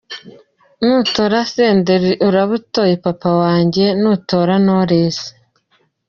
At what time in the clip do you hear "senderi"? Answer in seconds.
1.51-2.11